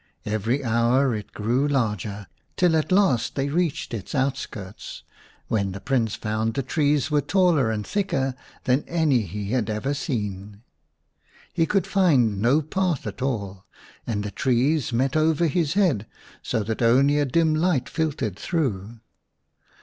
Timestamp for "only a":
16.81-17.21